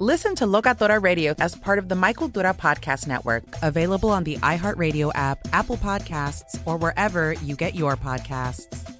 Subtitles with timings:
[0.00, 4.36] Listen to Locatora Radio as part of the My Cultura Podcast Network, available on the
[4.36, 8.94] iHeartRadio app, Apple Podcasts, or wherever you get your podcasts.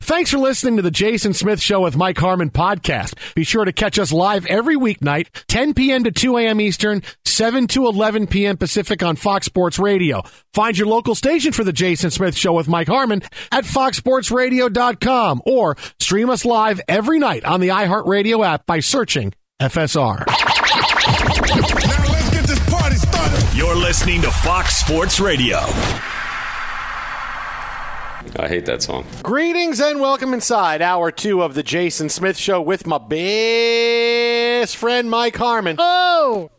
[0.00, 3.14] Thanks for listening to the Jason Smith Show with Mike Harmon podcast.
[3.34, 6.04] Be sure to catch us live every weeknight, 10 p.m.
[6.04, 6.60] to 2 a.m.
[6.60, 8.56] Eastern, 7 to 11 p.m.
[8.56, 10.22] Pacific on Fox Sports Radio.
[10.52, 15.76] Find your local station for the Jason Smith Show with Mike Harmon at foxsportsradio.com or
[15.98, 19.32] stream us live every night on the iHeartRadio app by searching
[19.62, 20.26] FSR.
[20.26, 20.34] Now
[22.12, 23.56] let's get this party started.
[23.56, 25.58] You're listening to Fox Sports Radio.
[28.36, 29.06] I hate that song.
[29.22, 35.08] Greetings and welcome inside hour two of the Jason Smith Show with my best friend
[35.08, 35.76] Mike Harmon.
[35.78, 36.50] Oh!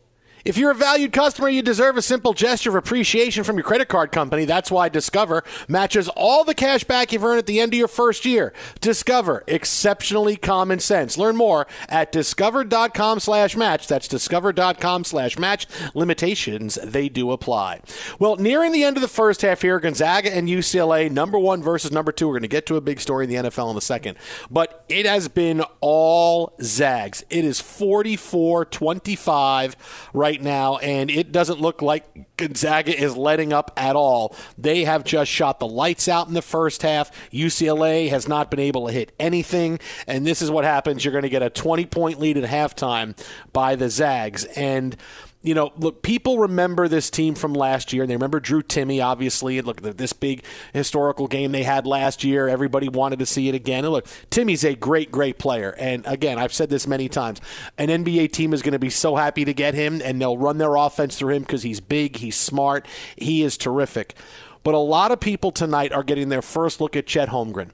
[0.46, 3.88] If you're a valued customer, you deserve a simple gesture of appreciation from your credit
[3.88, 4.44] card company.
[4.44, 7.88] That's why Discover matches all the cash back you've earned at the end of your
[7.88, 8.52] first year.
[8.80, 11.18] Discover, exceptionally common sense.
[11.18, 13.88] Learn more at discover.com slash match.
[13.88, 15.66] That's discover.com slash match.
[15.94, 17.80] Limitations, they do apply.
[18.20, 21.90] Well, nearing the end of the first half here, Gonzaga and UCLA, number one versus
[21.90, 22.28] number two.
[22.28, 24.16] We're going to get to a big story in the NFL in a second.
[24.48, 27.24] But it has been all Zags.
[27.30, 29.76] It is 44 25
[30.14, 34.36] right right now, and it doesn't look like Gonzaga is letting up at all.
[34.58, 37.10] They have just shot the lights out in the first half.
[37.30, 41.04] UCLA has not been able to hit anything, and this is what happens.
[41.04, 43.16] You're going to get a 20 point lead at halftime
[43.52, 44.44] by the Zags.
[44.44, 44.96] And
[45.46, 49.02] you know, look, people remember this team from last year, and they remember Drew Timme,
[49.02, 49.58] obviously.
[49.58, 53.54] And look, this big historical game they had last year, everybody wanted to see it
[53.54, 53.84] again.
[53.84, 55.76] And look, Timme's a great, great player.
[55.78, 57.40] And again, I've said this many times
[57.78, 60.58] an NBA team is going to be so happy to get him, and they'll run
[60.58, 62.84] their offense through him because he's big, he's smart,
[63.16, 64.16] he is terrific.
[64.64, 67.70] But a lot of people tonight are getting their first look at Chet Holmgren.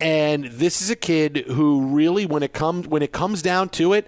[0.00, 3.92] And this is a kid who really, when it comes when it comes down to
[3.92, 4.06] it,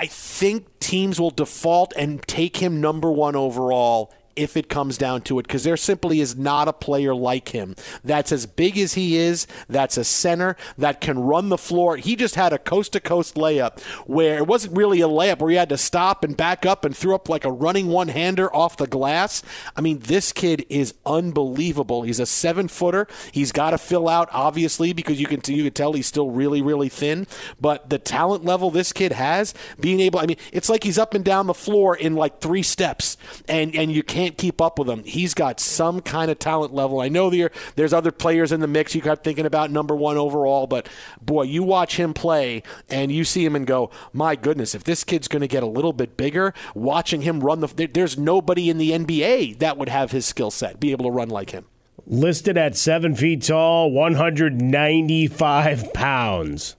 [0.00, 5.20] I think teams will default and take him number one overall if it comes down
[5.22, 7.74] to it because there simply is not a player like him
[8.04, 11.96] that's as big as he is, that's a center that can run the floor.
[11.96, 15.50] He just had a coast to coast layup where it wasn't really a layup where
[15.50, 18.54] he had to stop and back up and threw up like a running one hander
[18.54, 19.42] off the glass.
[19.76, 22.02] I mean, this kid is unbelievable.
[22.02, 23.06] He's a seven footer.
[23.32, 26.62] He's got to fill out, obviously, because you can, you can tell he's still really,
[26.62, 27.26] really thin.
[27.60, 31.14] But the talent level this kid has, being able, I mean, it's like he's up
[31.14, 33.16] and down the floor in like three steps,
[33.48, 35.04] and, and you can't keep up with him.
[35.04, 37.00] He's got some kind of talent level.
[37.00, 40.16] I know there, there's other players in the mix you got thinking about number one
[40.16, 40.88] overall, but
[41.20, 45.04] boy, you watch him play and you see him and go, my goodness, if this
[45.04, 48.78] kid's going to get a little bit bigger, watching him run the, there's nobody in
[48.78, 51.66] the NBA that would have his skill set, be able to run like him.
[52.06, 56.76] Listed at seven feet tall, 195 pounds.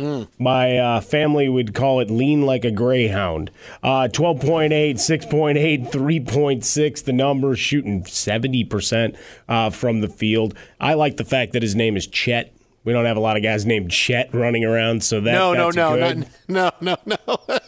[0.00, 0.28] Mm.
[0.38, 3.50] My uh, family would call it lean like a greyhound.
[3.82, 9.16] Uh, 12.8, 6.8, 3.6, the numbers shooting 70%
[9.48, 10.54] uh, from the field.
[10.80, 12.52] I like the fact that his name is Chet.
[12.82, 15.76] We don't have a lot of guys named Chet running around, so that no, that's
[15.76, 16.12] no, no,
[16.48, 17.58] no, no, no, no.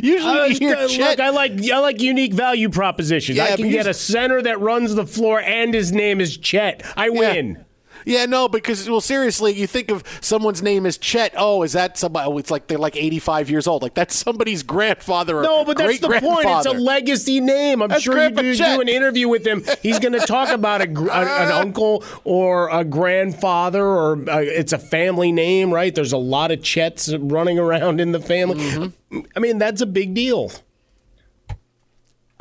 [0.00, 1.18] Usually, uh, you hear Chet.
[1.18, 3.36] Look, I like I like unique value propositions.
[3.36, 6.84] Yeah, I can get a center that runs the floor, and his name is Chet.
[6.96, 7.56] I win.
[7.56, 7.62] Yeah.
[8.04, 11.34] Yeah, no, because well, seriously, you think of someone's name as Chet.
[11.36, 12.28] Oh, is that somebody?
[12.28, 13.82] Oh, it's like they're like eighty-five years old.
[13.82, 15.38] Like that's somebody's grandfather.
[15.38, 16.46] Or no, but that's the point.
[16.48, 17.82] It's a legacy name.
[17.82, 19.64] I'm that's sure Grandpa you do, do, an interview with him.
[19.82, 24.38] He's going to talk about a, a, an uncle or a grandfather, or a, uh,
[24.38, 25.94] it's a family name, right?
[25.94, 28.64] There's a lot of Chets running around in the family.
[28.64, 29.20] Mm-hmm.
[29.36, 30.52] I mean, that's a big deal.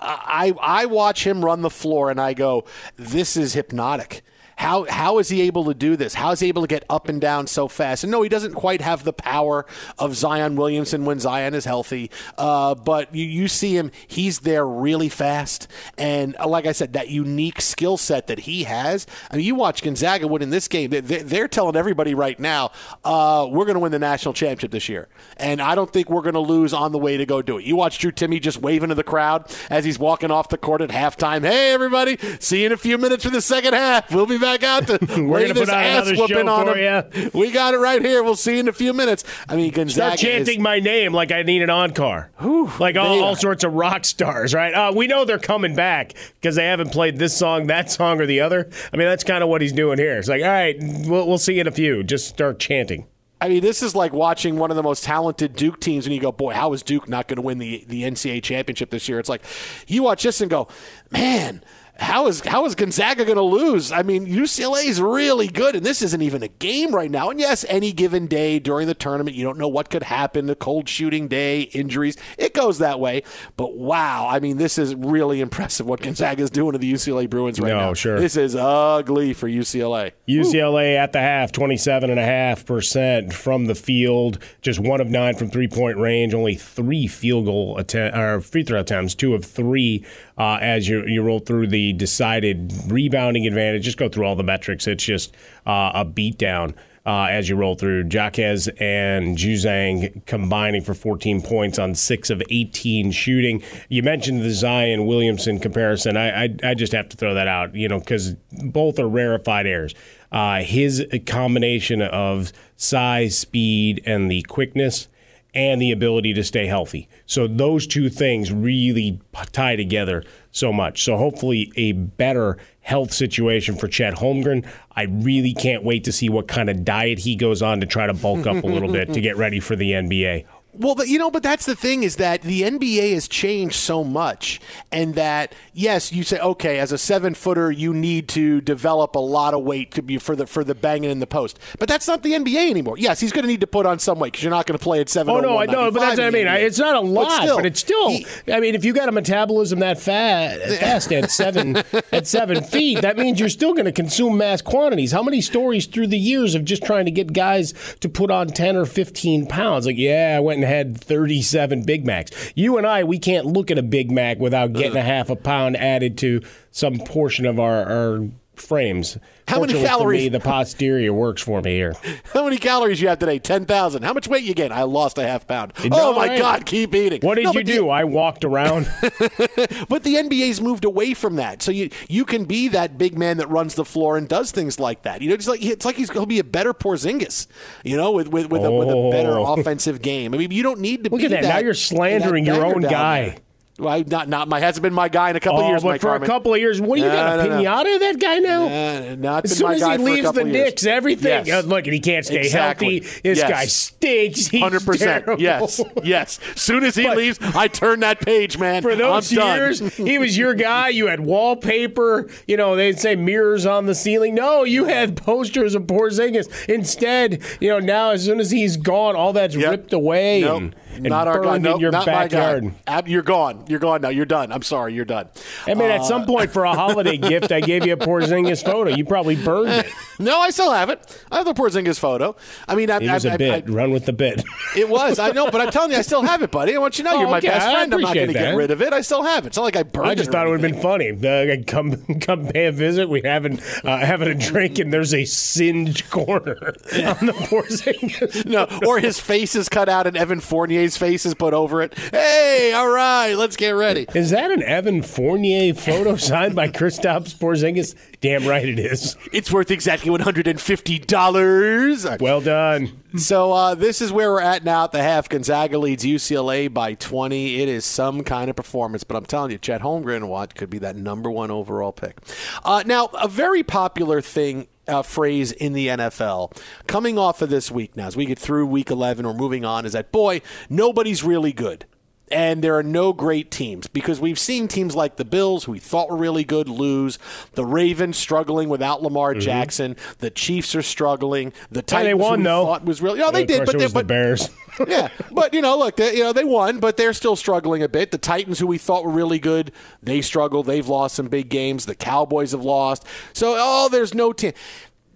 [0.02, 2.66] I I watch him run the floor and I go,
[2.96, 4.24] this is hypnotic.
[4.62, 6.14] How how is he able to do this?
[6.14, 8.04] How is he able to get up and down so fast?
[8.04, 9.66] And no, he doesn't quite have the power
[9.98, 12.12] of Zion Williamson when Zion is healthy.
[12.38, 15.68] Uh, but you, you see him; he's there really fast,
[15.98, 19.08] and uh, like I said, that unique skill set that he has.
[19.32, 22.70] I mean, you watch Gonzaga win in this game; they, are telling everybody right now,
[23.04, 26.22] uh, we're going to win the national championship this year, and I don't think we're
[26.22, 27.66] going to lose on the way to go do it.
[27.66, 30.82] You watch Drew Timme just waving to the crowd as he's walking off the court
[30.82, 31.42] at halftime.
[31.42, 32.20] Hey, everybody!
[32.40, 34.14] See you in a few minutes for the second half.
[34.14, 37.06] We'll be back back out to We're lay this ass whooping on him.
[37.14, 37.32] You.
[37.34, 38.24] We got it right here.
[38.24, 39.24] We'll see you in a few minutes.
[39.48, 42.32] I mean, Gonzaga Start chanting is, my name like I need an encore.
[42.40, 44.74] Whew, like all, all, sorts of rock stars, right?
[44.74, 48.26] Uh, we know they're coming back because they haven't played this song, that song, or
[48.26, 48.70] the other.
[48.94, 50.18] I mean, that's kind of what he's doing here.
[50.18, 52.04] It's like, all right, we'll, we'll see you in a few.
[52.04, 53.08] Just start chanting.
[53.40, 56.22] I mean, this is like watching one of the most talented Duke teams, and you
[56.22, 59.20] go, "Boy, how is Duke not going to win the the NCAA championship this year?"
[59.20, 59.42] It's like
[59.88, 60.68] you watch this and go,
[61.10, 61.64] "Man."
[62.02, 63.92] How is how is Gonzaga going to lose?
[63.92, 67.30] I mean, UCLA is really good, and this isn't even a game right now.
[67.30, 70.50] And yes, any given day during the tournament, you don't know what could happen.
[70.50, 73.24] A cold shooting day, injuries, it goes that way.
[73.56, 77.30] But wow, I mean, this is really impressive what Gonzaga is doing to the UCLA
[77.30, 77.94] Bruins right no, now.
[77.94, 80.12] Sure, this is ugly for UCLA.
[80.28, 85.10] UCLA at the half, twenty-seven and a half percent from the field, just one of
[85.10, 89.46] nine from three-point range, only three field goal attempt or free throw attempts, two of
[89.46, 90.04] three
[90.42, 93.84] uh, as you you roll through the decided rebounding advantage.
[93.84, 94.88] Just go through all the metrics.
[94.88, 95.36] It's just
[95.68, 96.74] uh, a beatdown.
[97.04, 98.08] Uh, as you roll through.
[98.08, 103.64] Jaquez and Juzang combining for 14 points on 6 of 18 shooting.
[103.90, 106.16] You mentioned the Zion Williamson comparison.
[106.16, 109.66] I, I, I just have to throw that out, you know, because both are rarefied
[109.66, 109.96] airs.
[110.32, 115.08] Uh, his combination of size, speed, and the quickness
[115.54, 117.10] and the ability to stay healthy.
[117.26, 119.20] So those two things really
[119.52, 121.04] tie together so much.
[121.04, 124.66] So hopefully a better health situation for Chet Holmgren.
[124.96, 128.08] I really can't wait to see what kind of diet he goes on to try
[128.08, 130.46] to bulk up a little bit to get ready for the NBA.
[130.74, 134.04] Well, but, you know, but that's the thing is that the NBA has changed so
[134.04, 134.62] much,
[134.92, 139.20] and that yes, you say okay, as a seven footer, you need to develop a
[139.20, 141.60] lot of weight to be for the for the banging in the post.
[141.78, 142.98] But that's not the NBA anymore.
[142.98, 144.84] Yes, he's going to need to put on some weight because you're not going to
[144.84, 145.34] play at seven.
[145.34, 146.48] Oh, oh no, I know, but that's what I mean.
[146.48, 148.10] It's not a lot, but, still, but it's still.
[148.10, 151.78] He, I mean, if you got a metabolism that fat, fast at seven
[152.14, 155.12] at seven feet, that means you're still going to consume mass quantities.
[155.12, 158.48] How many stories through the years of just trying to get guys to put on
[158.48, 159.86] ten or fifteen pounds?
[159.86, 162.32] Like, yeah, I went and had 37 Big Macs.
[162.56, 165.36] You and I, we can't look at a Big Mac without getting a half a
[165.36, 166.42] pound added to
[166.72, 168.28] some portion of our, our
[168.62, 169.18] frames.
[169.48, 170.24] How many calories?
[170.24, 171.94] Me, the posterior works for me here.
[172.34, 173.40] How many calories you have today?
[173.40, 174.04] Ten thousand.
[174.04, 174.72] How much weight you gain?
[174.72, 175.74] I lost a half pound.
[175.92, 176.40] oh my right.
[176.40, 176.66] God!
[176.66, 177.22] Keep eating.
[177.22, 177.82] What did no, you do?
[177.82, 178.90] The, I walked around.
[179.02, 183.38] but the NBA's moved away from that, so you you can be that big man
[183.38, 185.22] that runs the floor and does things like that.
[185.22, 187.48] You know, it's like it's like he's going to be a better Porzingis.
[187.84, 188.68] You know, with with with, oh.
[188.68, 189.54] a, with a better oh.
[189.60, 190.34] offensive game.
[190.34, 191.42] I mean, you don't need to look at that.
[191.44, 191.56] that.
[191.56, 193.30] Now you're slandering your own guy.
[193.30, 193.38] There.
[193.82, 195.82] Well, not not my hasn't been my guy in a couple oh, years.
[195.84, 196.24] but Mike for Harmon.
[196.24, 197.64] a couple of years, what do you No, got a no, no.
[197.64, 198.00] pinata?
[198.00, 199.16] That guy now.
[199.16, 200.44] Not as soon as he leaves the.
[200.44, 201.46] Knicks, everything.
[201.46, 201.64] Yes.
[201.64, 203.00] Uh, look, and he can't stay Exactly.
[203.00, 203.22] healthy.
[203.24, 203.50] This Yes.
[203.50, 204.48] guy stinks.
[204.60, 205.26] Hundred percent.
[205.40, 205.82] Yes.
[206.04, 206.40] Yes.
[206.56, 208.82] As soon as he But- leaves, I turn that page, man.
[208.82, 210.90] For those I'm years, he was your guy.
[210.90, 212.28] You had wallpaper.
[212.48, 214.36] You know, they'd say mirrors on the ceiling.
[214.36, 216.48] No, you had posters of Porzingis.
[216.70, 219.72] Instead, you know, now as soon as he's gone, all that's Yep.
[219.72, 220.58] ripped away Nope.
[220.62, 221.58] and not our guy.
[221.58, 222.64] Nope, in your not backyard.
[222.64, 223.04] my guy.
[223.08, 223.66] You're gone.
[223.68, 224.10] You're gone now.
[224.10, 224.52] You're done.
[224.52, 224.94] I'm sorry.
[224.94, 225.30] You're done.
[225.68, 228.64] I mean, at Uh, some point for a holiday gift, I gave you a Porzingis
[228.64, 228.90] photo.
[228.96, 229.86] You probably burned it.
[230.20, 231.00] No, I still have it.
[231.32, 232.36] I have the Porzingis photo.
[232.68, 233.68] I mean, I, It was I, a bit.
[233.68, 234.44] I, Run with the bit.
[234.78, 235.18] it was.
[235.18, 236.76] I know, but I'm telling you, I still have it, buddy.
[236.76, 237.92] I want you to know, Oh, you're my okay, best friend.
[237.92, 238.94] I'm not going to get rid of it.
[238.94, 239.48] I still have it.
[239.48, 240.12] It's not like I burned it.
[240.12, 241.10] I just or thought it would have been funny.
[241.10, 243.10] Uh, come, come pay a visit.
[243.10, 248.46] We having uh, having a drink, and there's a singed corner on the Porzingis.
[248.46, 250.40] No, or his face is cut out and Evan
[250.82, 251.96] Fournier's face is put over it.
[251.96, 254.08] Hey, all right, let's get ready.
[254.16, 257.94] Is that an Evan Fournier photo signed by Kristaps Porzingis?
[258.20, 259.16] Damn right it is.
[259.32, 262.20] It's worth exactly $150.
[262.20, 263.00] Well done.
[263.18, 265.30] So uh, this is where we're at now at the half.
[265.30, 267.62] Gonzaga leads UCLA by 20.
[267.62, 270.80] It is some kind of performance, but I'm telling you, Chet Holmgren what could be
[270.80, 272.18] that number one overall pick.
[272.64, 274.68] Uh, now, a very popular thing.
[274.88, 276.58] Uh, phrase in the NFL
[276.88, 279.86] coming off of this week now as we get through week 11 or moving on
[279.86, 281.86] is that boy nobody's really good
[282.32, 285.80] and there are no great teams because we've seen teams like the Bills, who we
[285.80, 287.20] thought were really good, lose.
[287.56, 289.98] The Ravens struggling without Lamar Jackson.
[290.20, 291.52] The Chiefs are struggling.
[291.70, 291.86] The Mm-hmm.
[291.88, 292.66] Titans, they won, who we though.
[292.66, 294.50] thought was really, oh, they did, but they, was the but Bears.
[294.88, 297.90] Yeah, but you know, look, they, you know, they won, but they're still struggling a
[297.90, 298.12] bit.
[298.12, 300.64] The Titans, who we thought were really good, they struggle.
[300.64, 301.86] They've lost some big games.
[301.86, 303.06] The Cowboys have lost.
[303.34, 304.54] So, oh, there's no team.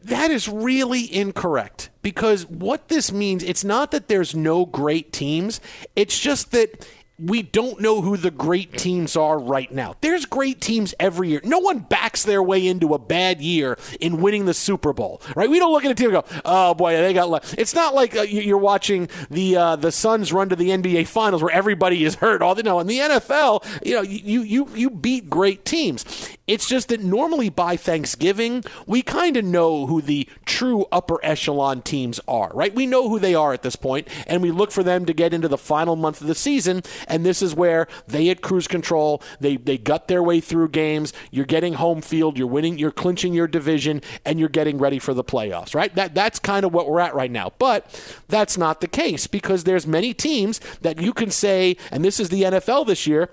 [0.04, 5.60] That is really incorrect because what this means, it's not that there's no great teams.
[5.96, 9.96] It's just that we don't know who the great teams are right now.
[10.02, 11.40] There's great teams every year.
[11.46, 15.50] No one backs their way into a bad year in winning the Super Bowl, right?
[15.50, 17.94] We don't look at a team and go, "Oh boy, they got." luck." It's not
[17.96, 21.54] like uh, you- you're watching the uh, the Suns run to the NBA Finals where
[21.54, 22.42] everybody is hurt.
[22.42, 26.04] All the no, in the NFL, you know, you you you beat great teams.
[26.48, 31.82] It's just that normally by Thanksgiving, we kind of know who the true upper echelon
[31.82, 32.76] teams are, right?
[32.76, 35.34] We know who they are at this point, and we look for them to get
[35.34, 36.84] into the final month of the season.
[37.08, 39.22] And this is where they hit cruise control.
[39.40, 41.14] They they gut their way through games.
[41.32, 42.38] You're getting home field.
[42.38, 42.78] You're winning.
[42.78, 45.94] You're clinching your division, and you're getting ready for the playoffs, right?
[45.96, 47.52] That that's kind of what we're at right now.
[47.60, 52.20] But that's not the case because there's many teams that you can say, and this
[52.20, 53.30] is the NFL this year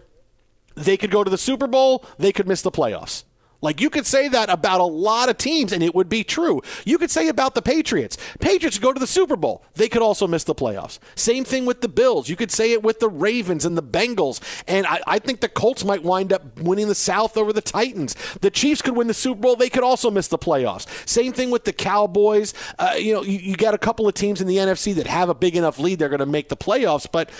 [0.75, 3.25] they could go to the Super Bowl, they could miss the playoffs.
[3.63, 6.61] Like you could say that about a lot of teams and it would be true.
[6.85, 8.19] You could say about the Patriots.
[8.41, 9.65] Patriots go to the Super Bowl.
[9.75, 10.99] They could also miss the playoffs.
[11.15, 12.29] Same thing with the Bills.
[12.29, 14.41] You could say it with the Ravens and the Bengals.
[14.67, 18.15] And I, I think the Colts might wind up winning the South over the Titans.
[18.41, 19.57] The Chiefs could win the Super Bowl.
[19.57, 20.87] They could also miss the playoffs.
[21.09, 22.55] Same thing with the Cowboys.
[22.79, 25.29] Uh, you know, you, you got a couple of teams in the NFC that have
[25.29, 27.07] a big enough lead they're going to make the playoffs.
[27.11, 27.31] But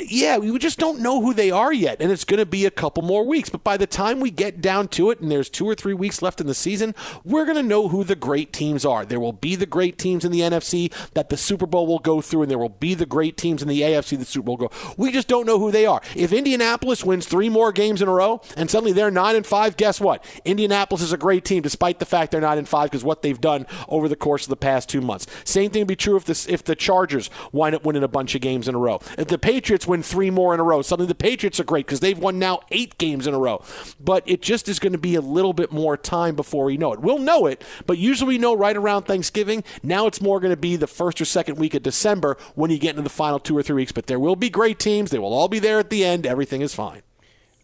[0.00, 2.72] yeah, we just don't know who they are yet, and it's going to be a
[2.72, 3.48] couple more weeks.
[3.48, 6.22] But by the time we get down to it, and there's two or three weeks
[6.22, 9.04] left in the season, we're going to know who the great teams are.
[9.04, 12.20] There will be the great teams in the NFC that the Super Bowl will go
[12.20, 14.56] through, and there will be the great teams in the AFC that the Super Bowl
[14.56, 14.94] will go.
[14.96, 16.00] We just don't know who they are.
[16.16, 19.76] If Indianapolis wins three more games in a row, and suddenly they're nine and five,
[19.76, 20.24] guess what?
[20.44, 23.40] Indianapolis is a great team, despite the fact they're nine and five, because what they've
[23.40, 25.28] done over the course of the past two months.
[25.44, 28.34] Same thing would be true if the if the Chargers wind up winning a bunch
[28.34, 29.00] of games in a row.
[29.16, 31.98] If the Patriots win three more in a row, suddenly the Patriots are great because
[31.98, 33.64] they've won now eight games in a row.
[33.98, 36.92] But it just is going to be a little bit more time before we know
[36.92, 37.00] it.
[37.00, 39.64] We'll know it, but usually we know right around Thanksgiving.
[39.82, 42.78] Now it's more going to be the first or second week of December when you
[42.78, 43.92] get into the final two or three weeks.
[43.92, 45.10] But there will be great teams.
[45.10, 46.26] They will all be there at the end.
[46.26, 47.02] Everything is fine.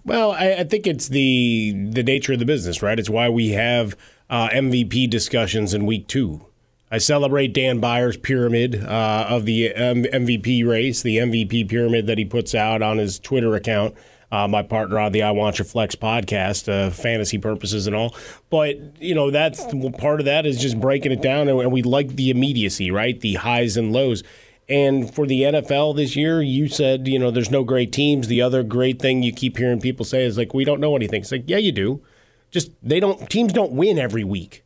[0.04, 2.98] Well, I, I think it's the the nature of the business, right?
[2.98, 3.96] It's why we have
[4.28, 6.46] uh, MVP discussions in week two.
[6.92, 12.18] I celebrate Dan Byers' pyramid uh, of the um, MVP race, the MVP pyramid that
[12.18, 13.94] he puts out on his Twitter account.
[14.30, 18.14] Uh, my partner on the I Want Your Flex podcast, uh, fantasy purposes and all.
[18.50, 19.64] But you know, that's
[19.98, 23.18] part of that is just breaking it down, and we like the immediacy, right?
[23.18, 24.22] The highs and lows.
[24.68, 28.28] And for the NFL this year, you said, you know, there's no great teams.
[28.28, 31.22] The other great thing you keep hearing people say is like, we don't know anything.
[31.22, 32.02] It's like, yeah, you do.
[32.50, 34.62] Just they don't teams don't win every week.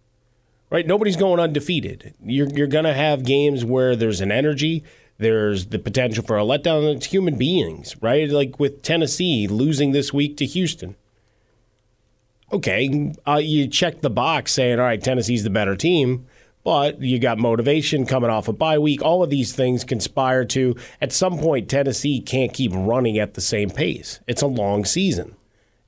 [0.68, 0.86] Right?
[0.86, 2.14] Nobody's going undefeated.
[2.24, 4.82] You're you're gonna have games where there's an energy,
[5.18, 6.94] there's the potential for a letdown.
[6.94, 8.28] It's human beings, right?
[8.28, 10.96] Like with Tennessee losing this week to Houston.
[12.52, 16.26] Okay, uh, you check the box saying, all right, Tennessee's the better team.
[16.62, 19.00] But you got motivation coming off a bye week.
[19.00, 23.40] All of these things conspire to, at some point, Tennessee can't keep running at the
[23.40, 24.18] same pace.
[24.26, 25.36] It's a long season,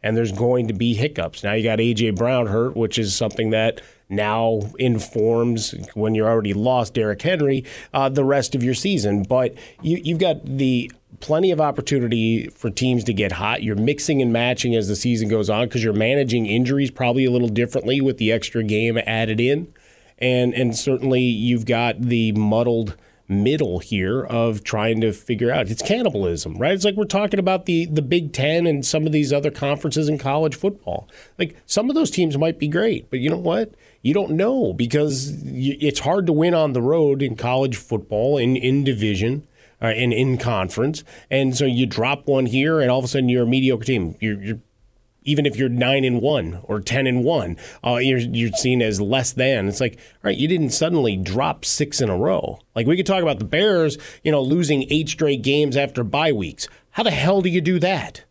[0.05, 1.43] and there's going to be hiccups.
[1.43, 2.11] Now you got A.J.
[2.11, 8.09] Brown hurt, which is something that now informs when you're already lost Derrick Henry uh,
[8.09, 9.23] the rest of your season.
[9.23, 13.63] But you, you've got the plenty of opportunity for teams to get hot.
[13.63, 17.31] You're mixing and matching as the season goes on because you're managing injuries probably a
[17.31, 19.73] little differently with the extra game added in.
[20.19, 22.97] And and certainly you've got the muddled
[23.29, 25.69] middle here of trying to figure out.
[25.69, 26.73] It's cannibalism right?
[26.73, 30.09] It's like we're talking about the the big 10 and some of these other conferences
[30.09, 31.09] in college football.
[31.39, 34.73] Like some of those teams might be great but you know what you don't know
[34.73, 39.47] because it's hard to win on the road in college football in in division
[39.83, 43.29] uh, in in conference and so you drop one here and all of a sudden
[43.29, 44.61] you're a mediocre team you're, you're
[45.29, 48.99] even if you're nine and one or ten and one, uh, you're you're seen as
[48.99, 49.69] less than.
[49.69, 52.61] It's like, all right, you didn't suddenly drop six in a row.
[52.75, 56.33] Like we could talk about the Bears, you know, losing eight straight games after bye
[56.33, 56.67] weeks.
[56.93, 58.25] How the hell do you do that?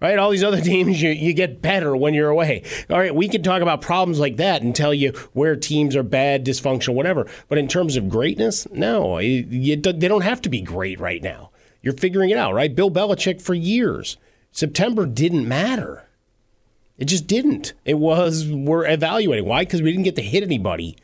[0.00, 0.18] Right?
[0.18, 2.62] All these other teams, you, you get better when you're away.
[2.90, 6.02] All right, we can talk about problems like that and tell you where teams are
[6.02, 7.26] bad, dysfunctional, whatever.
[7.48, 11.50] But in terms of greatness, no, you, they don't have to be great right now.
[11.82, 12.74] You're figuring it out, right?
[12.74, 14.16] Bill Belichick for years.
[14.50, 16.08] September didn't matter.
[16.98, 17.74] It just didn't.
[17.84, 19.46] It was we're evaluating.
[19.46, 19.62] Why?
[19.62, 20.96] Because we didn't get to hit anybody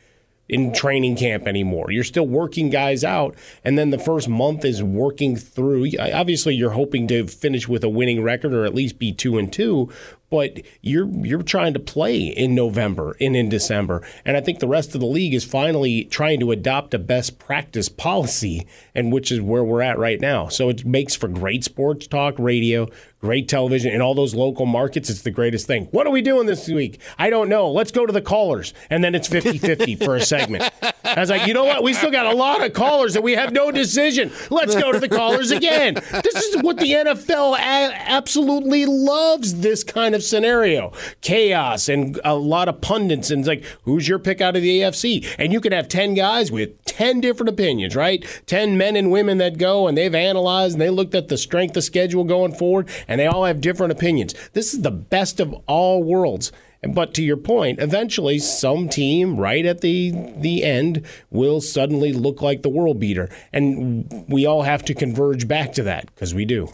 [0.49, 1.91] in training camp anymore.
[1.91, 5.89] You're still working guys out, and then the first month is working through.
[5.99, 9.51] Obviously, you're hoping to finish with a winning record or at least be two and
[9.51, 9.89] two
[10.33, 14.01] but you're you're trying to play in November and in December.
[14.25, 17.37] And I think the rest of the league is finally trying to adopt a best
[17.37, 20.47] practice policy, and which is where we're at right now.
[20.47, 22.87] So it makes for great sports talk radio,
[23.21, 25.07] great television in all those local markets.
[25.09, 25.85] It's the greatest thing.
[25.91, 26.99] What are we doing this week?
[27.19, 27.69] I don't know.
[27.71, 28.73] Let's go to the callers.
[28.89, 30.63] And then it's 50 50 for a segment.
[31.03, 31.83] I was like, you know what?
[31.83, 34.31] We still got a lot of callers and we have no decision.
[34.49, 35.93] Let's go to the callers again.
[35.93, 42.67] This is what the NFL absolutely loves this kind of scenario chaos and a lot
[42.67, 43.29] of pundits.
[43.29, 45.35] And it's like, who's your pick out of the AFC?
[45.37, 48.25] And you can have 10 guys with 10 different opinions, right?
[48.45, 51.77] 10 men and women that go and they've analyzed and they looked at the strength
[51.77, 54.33] of schedule going forward and they all have different opinions.
[54.53, 56.51] This is the best of all worlds.
[56.87, 62.41] But to your point, eventually some team right at the the end will suddenly look
[62.41, 66.43] like the world beater, and we all have to converge back to that because we
[66.43, 66.73] do.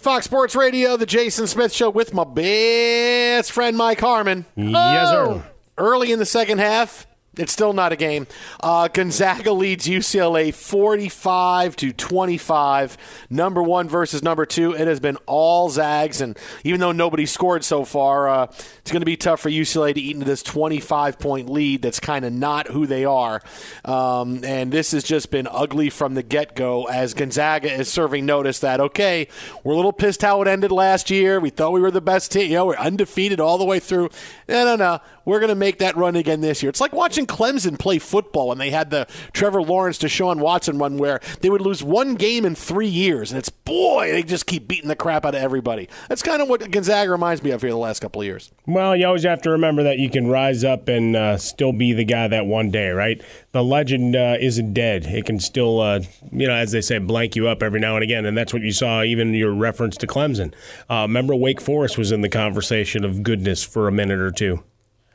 [0.00, 4.46] Fox Sports Radio, the Jason Smith Show with my best friend Mike Harmon.
[4.56, 5.44] Yes, sir.
[5.76, 7.06] Early in the second half,
[7.40, 8.26] it's still not a game.
[8.62, 12.98] Uh, Gonzaga leads UCLA 45 to 25.
[13.30, 14.72] Number one versus number two.
[14.72, 18.46] It has been all Zags, and even though nobody scored so far, uh,
[18.78, 21.82] it's going to be tough for UCLA to eat into this 25 point lead.
[21.82, 23.40] That's kind of not who they are,
[23.84, 26.84] um, and this has just been ugly from the get go.
[26.84, 29.28] As Gonzaga is serving notice that okay,
[29.64, 31.40] we're a little pissed how it ended last year.
[31.40, 32.50] We thought we were the best team.
[32.50, 34.10] You know, we're undefeated all the way through.
[34.46, 35.00] No, no, no.
[35.30, 36.70] We're going to make that run again this year.
[36.70, 40.76] It's like watching Clemson play football when they had the Trevor Lawrence to Sean Watson
[40.76, 44.46] run where they would lose one game in three years, and it's boy, they just
[44.46, 45.88] keep beating the crap out of everybody.
[46.08, 48.50] That's kind of what Gonzaga reminds me of here the last couple of years.
[48.66, 51.92] Well, you always have to remember that you can rise up and uh, still be
[51.92, 53.22] the guy that one day, right?
[53.52, 55.06] The legend uh, isn't dead.
[55.06, 56.00] It can still, uh,
[56.32, 58.62] you know, as they say, blank you up every now and again, and that's what
[58.62, 60.52] you saw even your reference to Clemson.
[60.90, 64.64] Uh, remember, Wake Forest was in the conversation of goodness for a minute or two.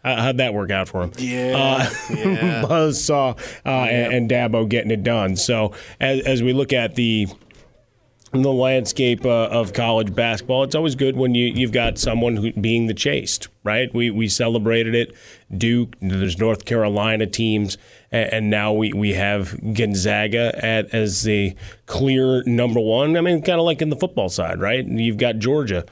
[0.06, 1.12] Uh, how'd that work out for him?
[1.18, 2.62] Yeah, yeah.
[2.68, 3.32] Buzz saw
[3.66, 5.36] uh, and, and Dabo getting it done.
[5.36, 7.28] So as, as we look at the
[8.32, 12.52] the landscape uh, of college basketball, it's always good when you you've got someone who,
[12.54, 13.92] being the chased, right?
[13.96, 15.16] We we celebrated it.
[15.56, 17.80] Duke, there's North Carolina teams,
[18.12, 21.56] and, and now we we have Gonzaga at as the
[21.88, 23.18] clear number one.
[23.18, 24.86] I mean, kind of like in the football side, right?
[24.86, 25.84] You've got Georgia,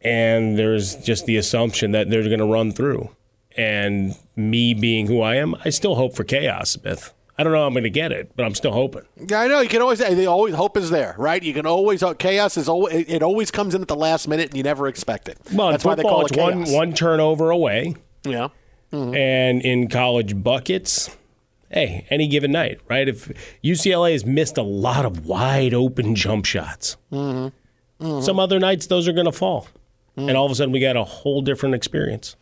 [0.00, 3.10] and there's just the assumption that they're going to run through.
[3.56, 7.12] And me being who I am, I still hope for chaos, Smith.
[7.38, 9.02] I don't know how I'm going to get it, but I'm still hoping.
[9.28, 9.60] Yeah, I know.
[9.60, 9.98] You can always.
[9.98, 11.42] They always hope is there, right?
[11.42, 12.02] You can always.
[12.18, 13.06] Chaos is always.
[13.08, 15.38] It always comes in at the last minute, and you never expect it.
[15.52, 16.74] Well, That's in why they football, call it it's one chaos.
[16.74, 18.48] one turnover away, Yeah.
[18.92, 19.14] Mhm.
[19.16, 21.14] and in college buckets,
[21.70, 23.06] hey, any given night, right?
[23.08, 23.30] If
[23.62, 28.20] UCLA has missed a lot of wide open jump shots, Mm-hmm.
[28.22, 29.66] some other nights those are going to fall,
[30.16, 32.34] and all of a sudden we got a whole different experience.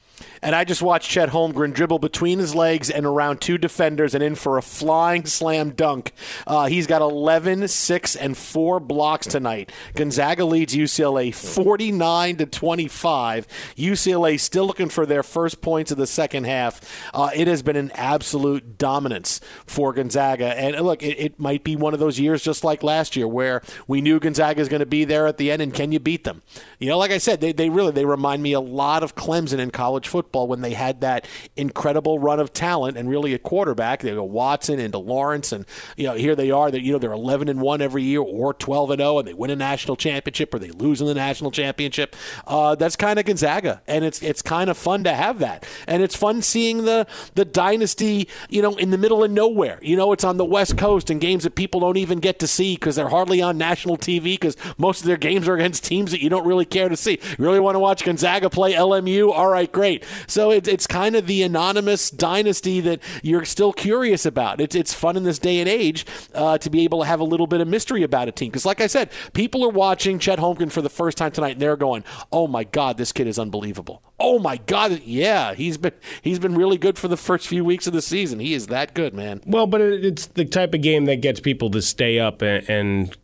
[0.43, 4.23] And I just watched Chet Holmgren dribble between his legs and around two defenders and
[4.23, 6.13] in for a flying slam dunk.
[6.47, 9.73] Uh, he's got 11, 6, and 4 blocks tonight.
[9.95, 13.47] Gonzaga leads UCLA 49 to 25.
[13.77, 16.81] UCLA still looking for their first points of the second half.
[17.15, 20.59] Uh, it has been an absolute dominance for Gonzaga.
[20.59, 23.63] And look, it, it might be one of those years just like last year where
[23.87, 26.25] we knew Gonzaga is going to be there at the end and can you beat
[26.25, 26.43] them?
[26.79, 29.59] You know, like I said, they, they really they remind me a lot of Clemson
[29.59, 34.01] in college football when they had that incredible run of talent and really a quarterback.
[34.01, 36.71] They go Watson into Lawrence, and you know here they are.
[36.71, 39.35] That you know they're 11 and one every year or 12 and 0, and they
[39.35, 42.17] win a national championship or they lose in the national championship.
[42.47, 46.03] Uh, that's kind of Gonzaga, and it's it's kind of fun to have that, and
[46.03, 48.29] it's fun seeing the the dynasty.
[48.49, 49.79] You know, in the middle of nowhere.
[49.83, 52.47] You know, it's on the West Coast and games that people don't even get to
[52.47, 56.11] see because they're hardly on national TV because most of their games are against teams
[56.11, 57.13] that you don't really care to see.
[57.13, 59.31] You really want to watch Gonzaga play LMU?
[59.31, 59.94] All right, great.
[60.27, 64.61] So it's it's kind of the anonymous dynasty that you're still curious about.
[64.61, 67.25] It's it's fun in this day and age uh, to be able to have a
[67.25, 70.39] little bit of mystery about a team because, like I said, people are watching Chet
[70.39, 73.39] Holmgren for the first time tonight and they're going, "Oh my God, this kid is
[73.39, 77.65] unbelievable." Oh my God, yeah, he's been he's been really good for the first few
[77.65, 78.39] weeks of the season.
[78.39, 79.41] He is that good, man.
[79.47, 83.17] Well, but it's the type of game that gets people to stay up and, and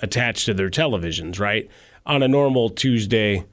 [0.00, 1.68] attached to their televisions, right?
[2.06, 3.44] On a normal Tuesday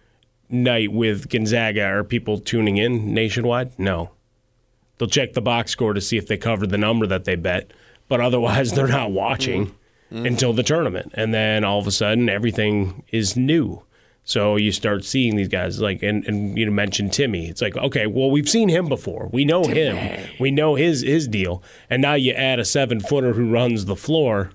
[0.50, 3.78] night with Gonzaga, are people tuning in nationwide?
[3.78, 4.12] No.
[4.98, 7.72] They'll check the box score to see if they covered the number that they bet,
[8.08, 9.68] but otherwise they're not watching
[10.12, 10.26] mm-hmm.
[10.26, 11.12] until the tournament.
[11.16, 13.84] And then all of a sudden everything is new.
[14.28, 17.48] So you start seeing these guys like, and, and you mentioned Timme.
[17.48, 19.30] It's like, okay, well, we've seen him before.
[19.32, 19.96] We know Timme.
[19.96, 20.30] him.
[20.40, 21.62] We know his his deal.
[21.92, 24.52] And now you add a seven footer who runs the floor,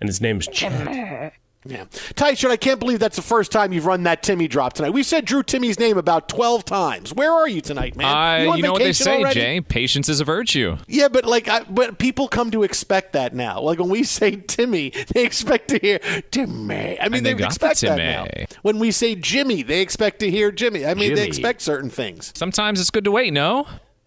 [0.00, 1.34] and his name's Chet.
[1.64, 1.84] Yeah.
[2.14, 4.90] Tyshirt, I can't believe that's the first time you've run that Timmy drop tonight.
[4.90, 7.14] We said Drew Timme's name about 12 times.
[7.14, 8.06] Where are you tonight, man?
[8.06, 9.40] Uh, you, you know what they say, already?
[9.40, 9.60] Jay?
[9.60, 10.78] Patience is a virtue.
[10.88, 13.60] Yeah, but like, I, but people come to expect that now.
[13.60, 15.98] Like when we say Timmy, they expect to hear
[16.30, 16.98] Timmy.
[16.98, 18.26] I mean, they, they expect that now.
[18.62, 20.84] When we say Jimmy, they expect to hear Jimmy.
[20.84, 21.14] I mean, Jimmy.
[21.14, 22.32] they expect certain things.
[22.34, 23.66] Sometimes it's good to wait, no?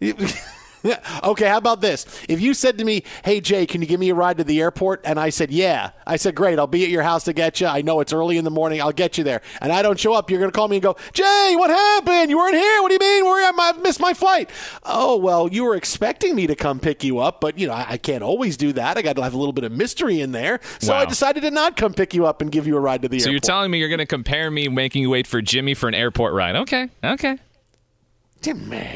[1.24, 2.06] okay, how about this?
[2.28, 4.60] If you said to me, "Hey Jay, can you give me a ride to the
[4.60, 7.60] airport?" and I said, "Yeah," I said, "Great, I'll be at your house to get
[7.60, 7.66] you.
[7.66, 8.80] I know it's early in the morning.
[8.80, 10.82] I'll get you there." And I don't show up, you're going to call me and
[10.82, 12.30] go, "Jay, what happened?
[12.30, 12.82] You weren't here.
[12.82, 13.24] What do you mean?
[13.24, 13.72] Where am I?
[13.74, 14.50] I missed my flight."
[14.84, 17.86] Oh well, you were expecting me to come pick you up, but you know I,
[17.90, 18.96] I can't always do that.
[18.96, 21.00] I got to have a little bit of mystery in there, so Wow.
[21.00, 23.18] I decided to not come pick you up and give you a ride to the
[23.18, 23.44] So airport.
[23.44, 25.88] So you're telling me you're going to compare me making you wait for Jimmy for
[25.88, 26.56] an airport ride?
[26.56, 27.38] Okay, okay.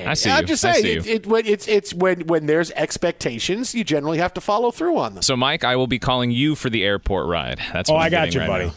[0.07, 0.47] I see I'm you.
[0.49, 1.13] just I saying, see it, you.
[1.15, 5.15] it, when it's it's when when there's expectations, you generally have to follow through on
[5.15, 5.23] them.
[5.23, 7.61] So, Mike, I will be calling you for the airport ride.
[7.73, 8.73] That's Oh, I'm I got you, right buddy.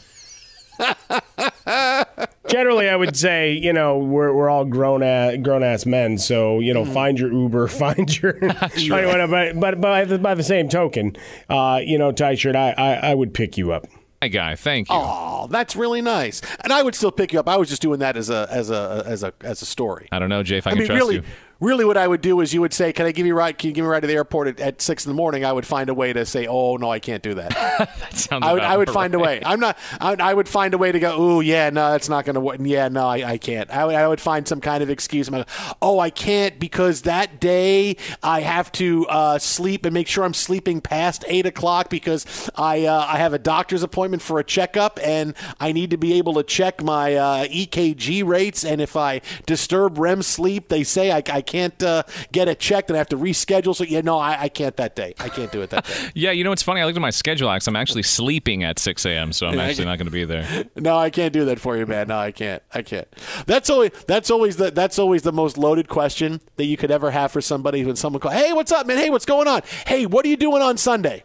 [2.47, 6.59] Generally, I would say you know we're we're all grown ass, grown ass men, so
[6.59, 8.33] you know find your Uber, find your.
[8.41, 11.15] but but by the, by the same token,
[11.49, 13.85] uh, you know, tie shirt, I, I I would pick you up.
[14.23, 14.55] Hi, guy.
[14.55, 14.95] Thank you.
[14.97, 16.41] Oh, that's really nice.
[16.63, 17.49] And I would still pick you up.
[17.49, 20.07] I was just doing that as a as a as a as a story.
[20.13, 21.23] I don't know, Jay, if I, I can mean, trust really, you.
[21.59, 23.57] Really, what I would do is you would say, "Can I give you a ride?
[23.57, 25.45] Can you give me a ride to the airport at, at six in the morning?"
[25.45, 28.53] I would find a way to say, "Oh no, I can't do that." that I
[28.53, 29.41] would, I would find a way.
[29.45, 29.77] I'm not.
[29.99, 31.15] I, I would find a way to go.
[31.15, 32.57] Oh yeah, no, that's not going to work.
[32.61, 33.69] Yeah, no, I, I can't.
[33.69, 35.29] I would, I would find some kind of excuse.
[35.29, 35.47] Like,
[35.81, 40.33] oh, I can't because that day I have to uh, sleep and make sure I'm
[40.33, 44.99] sleeping past eight o'clock because I uh, I have a doctor's appointment for a checkup
[45.03, 48.63] and I need to be able to check my uh, EKG rates.
[48.65, 52.89] And if I disturb REM sleep, they say I, I can't uh, get it checked
[52.89, 53.75] and I have to reschedule.
[53.75, 55.13] So yeah, no, I, I can't that day.
[55.19, 55.93] I can't do it that day.
[56.15, 56.81] Yeah, you know what's funny?
[56.81, 57.67] I looked at my schedule, Alex.
[57.67, 60.65] I'm actually sleeping at 6 a.m., so I'm actually not going to be there.
[60.75, 62.07] No, I can't do that for you, man.
[62.07, 62.63] No, I can't.
[62.73, 63.07] I can't.
[63.45, 67.11] That's always that's always the that's always the most loaded question that you could ever
[67.11, 68.97] have for somebody when someone calls, "Hey, what's up, man?
[68.97, 69.61] Hey, what's going on?
[69.85, 71.23] Hey, what are you doing on Sunday?"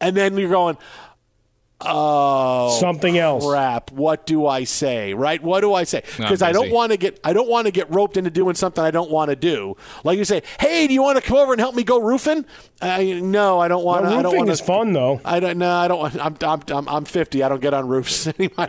[0.00, 0.78] And then you're going,
[1.82, 3.46] "Oh, Something else.
[3.46, 3.90] Crap.
[3.92, 5.14] What do I say?
[5.14, 5.42] Right?
[5.42, 6.02] What do I say?
[6.16, 8.82] Because I don't want to get I don't want to get roped into doing something
[8.82, 9.76] I don't want to do.
[10.04, 12.44] Like you say, "Hey, do you want to come over and help me go roofing?"
[12.82, 14.02] I, no, I don't want.
[14.04, 15.20] Well, to I don't roofing want is fun though.
[15.24, 15.58] I don't.
[15.58, 15.98] No, I don't.
[15.98, 16.36] want- I'm.
[16.42, 16.62] I'm.
[16.70, 17.42] I'm, I'm 50.
[17.42, 18.68] I don't get on roofs anymore.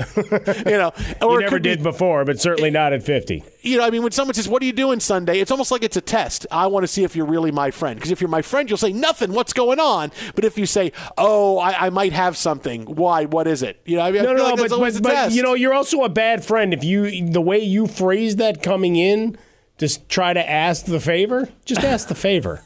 [0.65, 0.91] you know.
[1.21, 3.43] Or You never could be- did before, but certainly not at fifty.
[3.61, 5.83] You know, I mean, when someone says, "What are you doing Sunday?" It's almost like
[5.83, 6.47] it's a test.
[6.51, 7.95] I want to see if you're really my friend.
[7.97, 9.33] Because if you're my friend, you'll say nothing.
[9.33, 10.11] What's going on?
[10.35, 13.25] But if you say, "Oh, I, I might have something," why?
[13.25, 13.79] What is it?
[13.85, 15.73] You know, I mean, I No, feel no, like but, but, but you know, you're
[15.73, 19.37] also a bad friend if you the way you phrase that coming in.
[19.77, 21.49] Just try to ask the favor.
[21.65, 22.63] Just ask the favor.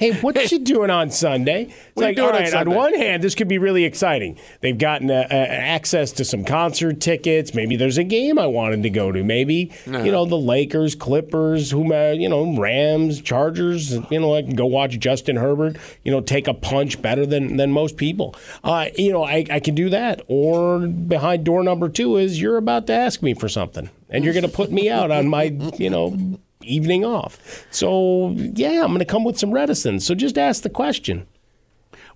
[0.00, 1.64] Hey, what you doing on Sunday?
[1.64, 4.38] It's What like, all on on one hand, this could be really exciting.
[4.62, 7.52] They've gotten uh, uh, access to some concert tickets.
[7.52, 9.22] Maybe there's a game I wanted to go to.
[9.22, 9.98] Maybe Uh-huh.
[9.98, 13.92] you know the Lakers, Clippers, whom uh, you know Rams, Chargers.
[14.10, 15.76] You know, I can go watch Justin Herbert.
[16.02, 18.34] You know, take a punch better than than most people.
[18.64, 20.22] Uh, you know, I, I can do that.
[20.28, 24.32] Or behind door number two is you're about to ask me for something, and you're
[24.32, 26.16] going to put me out on my you know
[26.62, 27.66] evening off.
[27.70, 30.06] So yeah, I'm going to come with some reticence.
[30.06, 31.26] So just ask the question.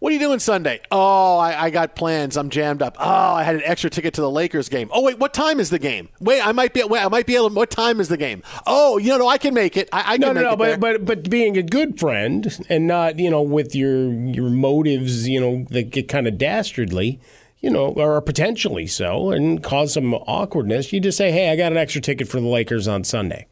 [0.00, 0.82] What are you doing Sunday?
[0.90, 2.36] Oh, I, I got plans.
[2.36, 2.96] I'm jammed up.
[2.98, 4.90] Oh, I had an extra ticket to the Lakers game.
[4.92, 6.10] Oh, wait, what time is the game?
[6.20, 6.82] Wait, I might be.
[6.84, 7.48] Wait, I might be able.
[7.50, 8.42] What time is the game?
[8.66, 9.88] Oh, you know, no, I can make it.
[9.92, 13.18] I, I no, can no, no, but but but being a good friend and not
[13.18, 17.18] you know with your your motives you know that get kind of dastardly,
[17.60, 20.92] you know, or potentially so, and cause some awkwardness.
[20.92, 23.46] You just say, hey, I got an extra ticket for the Lakers on Sunday,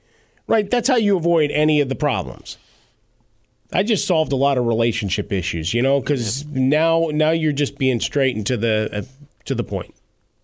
[0.47, 0.71] right?
[0.71, 2.59] That's how you avoid any of the problems.
[3.73, 7.79] I just solved a lot of relationship issues, you know, because now now you're just
[7.79, 9.03] being straight and to the uh,
[9.47, 9.95] to the point.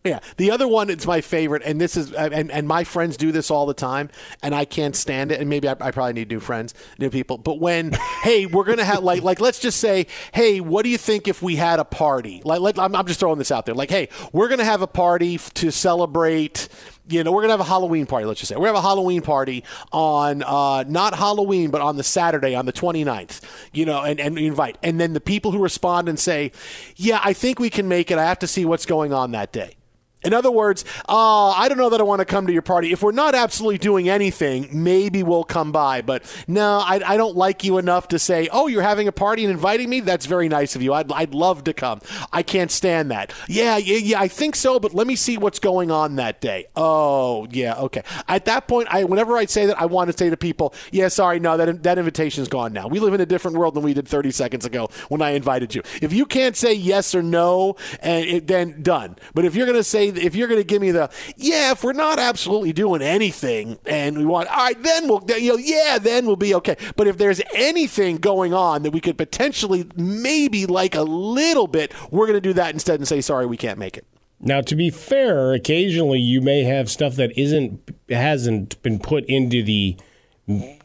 [0.04, 3.32] Yeah, the other one it's my favorite, and this is and, and my friends do
[3.32, 4.08] this all the time,
[4.42, 5.40] and I can't stand it.
[5.40, 7.36] And maybe I, I probably need new friends, new people.
[7.36, 10.98] But when hey, we're gonna have like like let's just say hey, what do you
[10.98, 12.40] think if we had a party?
[12.44, 13.74] Like, like I'm, I'm just throwing this out there.
[13.74, 16.68] Like hey, we're gonna have a party f- to celebrate
[17.08, 18.26] you know, we're gonna have a Halloween party.
[18.26, 21.96] Let's just say we're gonna have a Halloween party on uh, not Halloween, but on
[21.96, 23.40] the Saturday on the 29th.
[23.72, 26.52] You know, and and invite, and then the people who respond and say,
[26.96, 28.18] "Yeah, I think we can make it.
[28.18, 29.77] I have to see what's going on that day."
[30.24, 32.92] In other words, uh, I don't know that I want to come to your party.
[32.92, 36.02] If we're not absolutely doing anything, maybe we'll come by.
[36.02, 39.44] But no, I, I don't like you enough to say, oh, you're having a party
[39.44, 40.00] and inviting me?
[40.00, 40.92] That's very nice of you.
[40.92, 42.00] I'd, I'd love to come.
[42.32, 43.32] I can't stand that.
[43.46, 46.66] Yeah, yeah, yeah, I think so, but let me see what's going on that day.
[46.74, 48.02] Oh, yeah, okay.
[48.26, 51.08] At that point, I whenever I say that, I want to say to people, yeah,
[51.08, 52.88] sorry, no, that, that invitation's gone now.
[52.88, 55.74] We live in a different world than we did 30 seconds ago when I invited
[55.76, 55.82] you.
[56.02, 59.16] If you can't say yes or no, and it, then done.
[59.34, 61.84] But if you're going to say, if you're going to give me the yeah, if
[61.84, 65.98] we're not absolutely doing anything and we want, all right, then we'll, you know, yeah,
[65.98, 66.76] then we'll be okay.
[66.96, 71.92] But if there's anything going on that we could potentially maybe like a little bit,
[72.10, 74.06] we're going to do that instead and say sorry, we can't make it.
[74.40, 79.62] Now, to be fair, occasionally you may have stuff that isn't hasn't been put into
[79.62, 79.96] the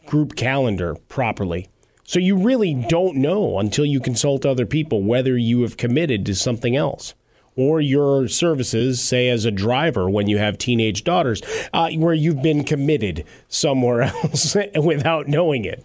[0.06, 1.68] group calendar properly.
[2.04, 6.34] So you really don't know until you consult other people whether you have committed to
[6.34, 7.14] something else
[7.56, 12.42] or your services, say as a driver when you have teenage daughters, uh, where you've
[12.42, 15.84] been committed somewhere else without knowing it.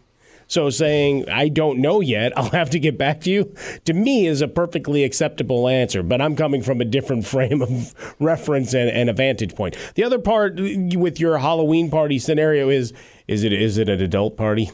[0.49, 3.53] So saying, I don't know yet, I'll have to get back to you,
[3.85, 6.01] to me is a perfectly acceptable answer.
[6.01, 9.77] But I'm coming from a different frame of reference and, and a vantage point.
[9.93, 12.93] The other part with your Halloween party scenario is
[13.27, 14.71] is it is it an adult party?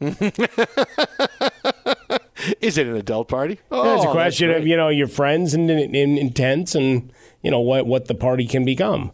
[2.60, 3.60] Is it an adult party?
[3.70, 7.50] Oh, it's a question of you know your friends and in, in, intents and you
[7.50, 9.12] know what what the party can become.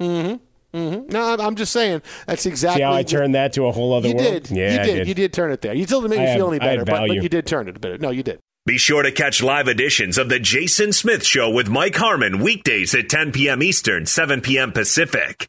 [0.00, 0.36] Mm-hmm.
[0.76, 1.12] Mm-hmm.
[1.12, 2.80] No, I'm just saying that's exactly.
[2.80, 4.44] See how I turned that to a whole other you world.
[4.44, 4.50] Did.
[4.50, 4.94] Yeah, you did.
[4.94, 5.08] did.
[5.08, 5.74] You did turn it there.
[5.74, 7.76] You still didn't make me I feel any better, but, but you did turn it
[7.76, 8.00] a bit.
[8.00, 8.40] No, you did.
[8.64, 12.94] Be sure to catch live editions of the Jason Smith Show with Mike Harmon weekdays
[12.94, 13.60] at 10 p.m.
[13.60, 14.70] Eastern, 7 p.m.
[14.70, 15.48] Pacific.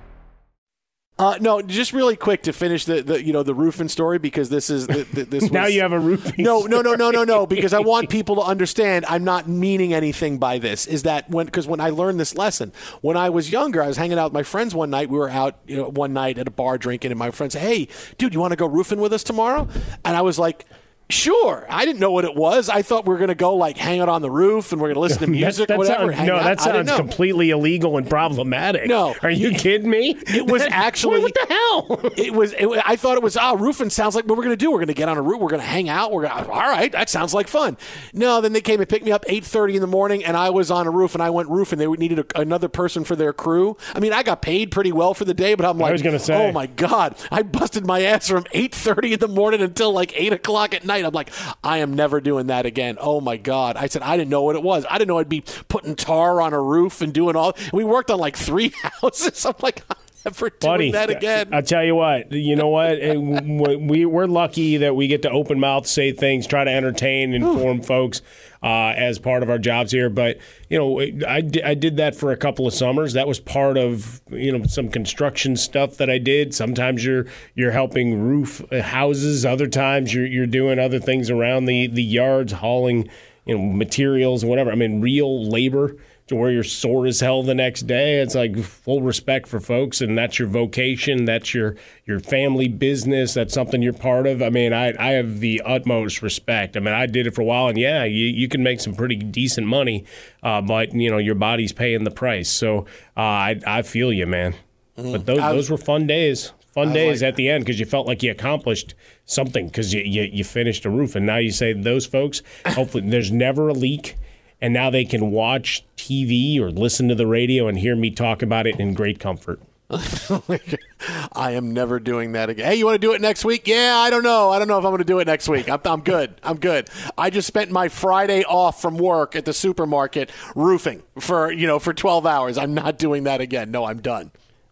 [1.21, 4.49] Uh, no, just really quick to finish the, the you know the roofing story because
[4.49, 5.51] this is the, the, this.
[5.51, 6.43] now was- you have a roofing.
[6.43, 7.45] No, no, no, no, no, no.
[7.45, 10.87] Because I want people to understand I'm not meaning anything by this.
[10.87, 13.97] Is that when because when I learned this lesson when I was younger, I was
[13.97, 15.09] hanging out with my friends one night.
[15.09, 17.61] We were out you know, one night at a bar drinking, and my friend said,
[17.61, 19.67] "Hey, dude, you want to go roofing with us tomorrow?"
[20.03, 20.65] And I was like.
[21.11, 22.69] Sure, I didn't know what it was.
[22.69, 24.87] I thought we were going to go like hang out on the roof and we're
[24.87, 26.13] going to listen to music, that or whatever.
[26.13, 26.43] sounds- no, out.
[26.43, 28.87] that sounds completely illegal and problematic.
[28.87, 29.15] No.
[29.21, 30.15] are you kidding me?
[30.27, 32.11] It was actually what the hell?
[32.21, 32.53] It was.
[32.53, 33.35] It, I thought it was.
[33.37, 34.69] Ah, roofing sounds like what we're going to do.
[34.71, 35.39] We're going to get on a roof.
[35.41, 36.11] We're going to hang out.
[36.11, 36.45] We're going.
[36.45, 37.77] to All right, that sounds like fun.
[38.13, 40.49] No, then they came and picked me up eight thirty in the morning, and I
[40.49, 41.79] was on a roof, and I went roofing.
[41.79, 43.75] They needed a, another person for their crew.
[43.95, 46.01] I mean, I got paid pretty well for the day, but I'm like, I was
[46.01, 46.33] gonna say.
[46.35, 50.11] oh my god, I busted my ass from eight thirty in the morning until like
[50.15, 51.00] eight o'clock at night.
[51.05, 51.31] I'm like,
[51.63, 52.97] I am never doing that again.
[52.99, 53.77] Oh my god.
[53.77, 54.85] I said I didn't know what it was.
[54.89, 57.53] I didn't know I'd be putting tar on a roof and doing all.
[57.73, 58.69] We worked on like three
[59.01, 59.45] houses.
[59.45, 59.83] I'm like.
[60.25, 61.53] I'm doing Buddy, that again.
[61.53, 62.99] I tell you what, you know what?
[62.99, 67.81] We we're lucky that we get to open mouth say things, try to entertain, inform
[67.81, 68.21] folks
[68.63, 70.09] uh, as part of our jobs here.
[70.09, 70.37] But
[70.69, 73.13] you know, I, I did that for a couple of summers.
[73.13, 76.53] That was part of you know some construction stuff that I did.
[76.53, 79.45] Sometimes you're you're helping roof uh, houses.
[79.45, 83.09] Other times you're you're doing other things around the the yards, hauling
[83.45, 84.71] you know materials and whatever.
[84.71, 85.95] I mean, real labor
[86.31, 88.19] to where you're sore as hell the next day.
[88.21, 91.25] It's like full respect for folks, and that's your vocation.
[91.25, 91.75] That's your
[92.05, 93.33] your family business.
[93.35, 94.41] That's something you're part of.
[94.41, 96.75] I mean, I I have the utmost respect.
[96.75, 98.95] I mean, I did it for a while, and yeah, you you can make some
[98.95, 100.05] pretty decent money,
[100.41, 102.49] uh, but you know your body's paying the price.
[102.49, 104.55] So uh, I I feel you, man.
[104.95, 106.51] But those was- those were fun days.
[106.73, 110.01] Fun days like- at the end because you felt like you accomplished something because you,
[110.03, 112.41] you you finished a roof, and now you say those folks.
[112.65, 114.15] Hopefully, there's never a leak
[114.61, 118.41] and now they can watch TV or listen to the radio and hear me talk
[118.41, 119.59] about it in great comfort.
[121.33, 122.65] I am never doing that again.
[122.65, 123.67] Hey, you want to do it next week?
[123.67, 124.49] Yeah, I don't know.
[124.49, 125.69] I don't know if I'm going to do it next week.
[125.69, 126.35] I'm, I'm good.
[126.43, 126.89] I'm good.
[127.17, 131.77] I just spent my Friday off from work at the supermarket roofing for you know
[131.77, 132.57] for 12 hours.
[132.57, 133.69] I'm not doing that again.
[133.71, 134.31] No, I'm done.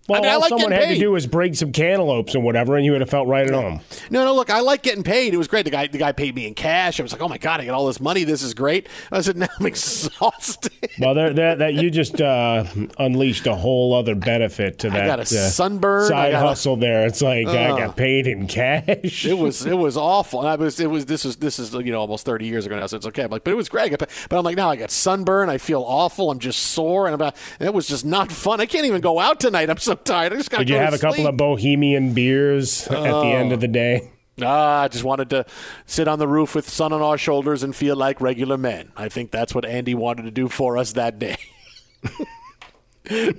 [0.09, 2.43] Well, I mean, I all like someone had to do was break some cantaloupes and
[2.43, 3.79] whatever, and you would have felt right at home.
[4.09, 4.35] No, no.
[4.35, 5.33] Look, I like getting paid.
[5.33, 5.65] It was great.
[5.65, 6.99] The guy, the guy paid me in cash.
[6.99, 8.23] I was like, oh my god, I get all this money.
[8.23, 8.87] This is great.
[9.11, 9.65] I said, now I'm
[10.09, 10.71] exhausted.
[10.99, 12.65] Well, there, there, that you just uh,
[12.97, 14.95] unleashed a whole other benefit to that.
[14.95, 15.07] I that.
[15.07, 16.05] got a uh, sunburn.
[16.05, 17.05] I side got a- hustle there.
[17.05, 17.77] It's like I Uh.
[17.77, 19.25] got paid in cash.
[19.25, 20.39] it was it was awful.
[20.41, 22.77] And I was it was this was this is you know almost thirty years ago
[22.79, 23.23] now, so it's okay.
[23.23, 23.93] I'm like, but it was great.
[23.93, 25.49] I But I'm like, now I got sunburn.
[25.49, 26.31] I feel awful.
[26.31, 28.59] I'm just sore, and I'm about, it was just not fun.
[28.61, 29.69] I can't even go out tonight.
[29.69, 30.33] I'm so tired.
[30.33, 33.27] I just got to Did you have to a couple of bohemian beers at the
[33.27, 34.11] end of the day?
[34.41, 35.45] Ah, I just wanted to
[35.85, 38.91] sit on the roof with sun on our shoulders and feel like regular men.
[38.95, 41.37] I think that's what Andy wanted to do for us that day.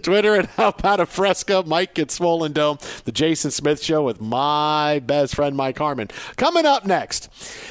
[0.02, 4.20] Twitter at How About a Fresca, Mike at Swollen Dome, The Jason Smith Show with
[4.20, 6.08] my best friend, Mike Harmon.
[6.36, 7.28] Coming up next,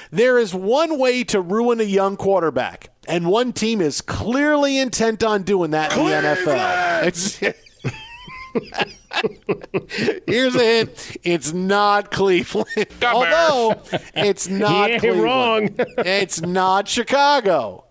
[0.09, 5.23] there is one way to ruin a young quarterback, and one team is clearly intent
[5.23, 7.03] on doing that in the NFL.
[7.03, 7.41] It's.
[10.27, 11.17] Here's a hint.
[11.23, 12.87] It's not Cleveland.
[13.03, 13.81] Although
[14.15, 15.23] it's not He Cleveland.
[15.23, 15.69] wrong.
[15.99, 17.85] it's not Chicago.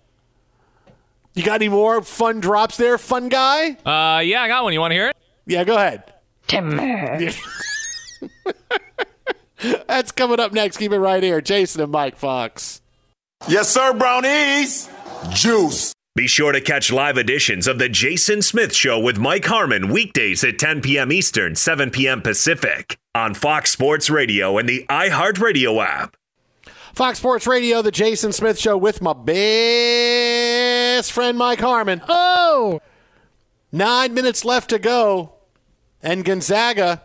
[1.34, 3.70] You got any more fun drops there, fun guy?
[3.84, 4.72] Uh, yeah, I got one.
[4.72, 5.16] You want to hear it?
[5.46, 6.02] Yeah, go ahead.
[6.48, 7.30] Timber.
[9.86, 10.76] That's coming up next.
[10.78, 11.40] Keep it right here.
[11.40, 12.80] Jason and Mike Fox.
[13.48, 14.88] Yes, sir, brownies.
[15.30, 15.92] Juice.
[16.18, 20.42] Be sure to catch live editions of The Jason Smith Show with Mike Harmon weekdays
[20.42, 21.12] at 10 p.m.
[21.12, 22.22] Eastern, 7 p.m.
[22.22, 26.16] Pacific on Fox Sports Radio and the iHeartRadio app.
[26.92, 32.02] Fox Sports Radio, The Jason Smith Show with my best friend Mike Harmon.
[32.08, 32.80] Oh!
[33.70, 35.34] Nine minutes left to go,
[36.02, 37.00] and Gonzaga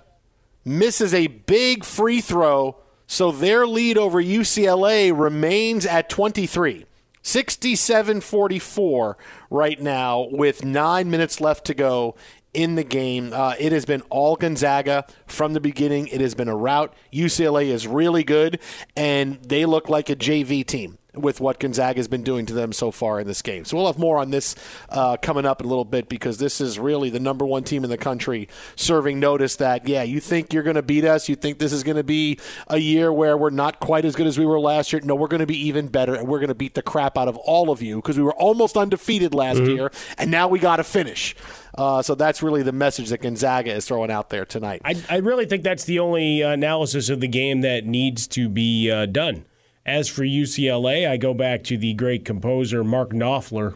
[0.65, 6.87] misses a big free throw, so their lead over UCLA remains at 23.
[7.23, 9.17] 67 44
[9.49, 12.15] right now with nine minutes left to go
[12.53, 13.33] in the game.
[13.33, 16.07] Uh, it has been all Gonzaga from the beginning.
[16.07, 16.93] It has been a rout.
[17.11, 18.59] UCLA is really good,
[18.95, 22.73] and they look like a JV team with what Gonzaga has been doing to them
[22.73, 23.65] so far in this game.
[23.65, 24.55] So we'll have more on this
[24.89, 27.83] uh, coming up in a little bit because this is really the number one team
[27.83, 31.29] in the country serving notice that, yeah, you think you're going to beat us.
[31.29, 34.25] You think this is going to be a year where we're not quite as good
[34.27, 35.01] as we were last year.
[35.03, 37.27] No, we're going to be even better, and we're going to beat the crap out
[37.27, 39.75] of all of you because we were almost undefeated last Mhm.
[39.75, 41.35] year, and now we got to finish.
[41.77, 44.81] Uh, so that's really the message that Gonzaga is throwing out there tonight.
[44.85, 48.89] I, I really think that's the only analysis of the game that needs to be
[48.91, 49.45] uh, done.
[49.85, 53.73] As for UCLA, I go back to the great composer Mark Knopfler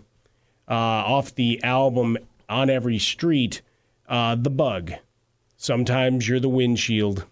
[0.68, 3.62] uh, off the album On Every Street,
[4.08, 4.94] uh, The Bug.
[5.58, 7.26] Sometimes you're the windshield,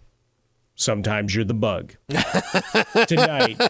[0.76, 1.94] sometimes you're the bug.
[3.08, 3.62] Tonight,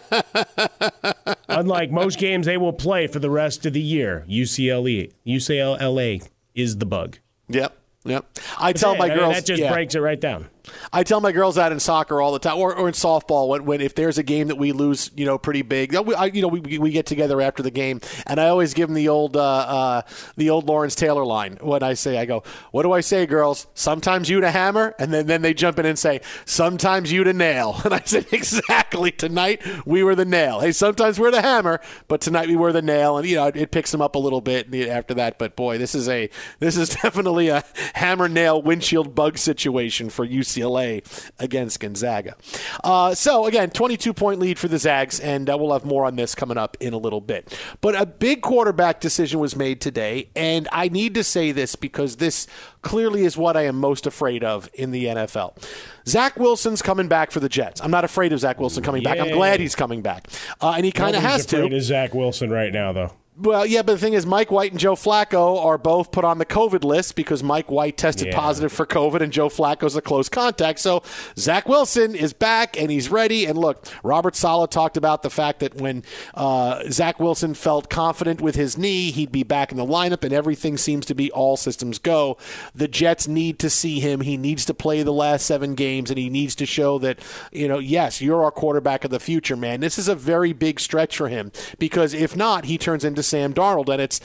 [1.48, 6.78] unlike most games they will play for the rest of the year, UCLA, UCLA is
[6.78, 7.18] the bug.
[7.48, 7.76] Yep.
[8.04, 8.38] Yep.
[8.58, 9.06] I tell my.
[9.06, 9.72] I mean, girls that just yeah.
[9.72, 10.48] breaks it right down.
[10.92, 13.64] I tell my girls that in soccer all the time, or, or in softball when,
[13.64, 16.48] when if there's a game that we lose, you know, pretty big, I, you know,
[16.48, 19.40] we, we get together after the game, and I always give them the old uh,
[19.40, 20.02] uh,
[20.36, 23.66] the old Lawrence Taylor line when I say, I go, what do I say, girls?
[23.74, 27.32] Sometimes you to hammer, and then then they jump in and say, sometimes you to
[27.32, 29.10] nail, and I said exactly.
[29.10, 30.60] Tonight we were the nail.
[30.60, 33.70] Hey, sometimes we're the hammer, but tonight we were the nail, and you know it
[33.70, 35.38] picks them up a little bit after that.
[35.38, 37.64] But boy, this is a this is definitely a
[37.94, 40.24] hammer nail windshield bug situation for
[40.56, 41.04] UCLA
[41.38, 42.36] against Gonzaga.
[42.82, 46.16] Uh, so again, 22 point lead for the Zags, and uh, we'll have more on
[46.16, 47.58] this coming up in a little bit.
[47.80, 52.16] But a big quarterback decision was made today, and I need to say this because
[52.16, 52.46] this
[52.82, 55.62] clearly is what I am most afraid of in the NFL.
[56.06, 57.80] Zach Wilson's coming back for the Jets.
[57.82, 59.18] I'm not afraid of Zach Wilson coming back.
[59.18, 60.28] I'm glad he's coming back,
[60.60, 61.58] uh, and he kind of has to.
[61.58, 63.12] afraid of Zach Wilson right now, though.
[63.38, 66.38] Well, yeah, but the thing is, Mike White and Joe Flacco are both put on
[66.38, 68.36] the COVID list because Mike White tested Yeah.
[68.36, 70.78] positive for COVID and Joe Flacco's a close contact.
[70.78, 71.02] So
[71.36, 73.44] Zach Wilson is back and he's ready.
[73.44, 76.02] And look, Robert Saleh talked about the fact that when
[76.34, 80.32] uh, Zach Wilson felt confident with his knee, he'd be back in the lineup, and
[80.32, 82.38] everything seems to be all systems go.
[82.74, 84.22] The Jets need to see him.
[84.22, 87.18] He needs to play the last seven games, and he needs to show that,
[87.52, 89.80] you know, yes, you're our quarterback of the future, man.
[89.80, 93.52] This is a very big stretch for him because if not, he turns into Sam
[93.52, 94.20] Darnold, and it's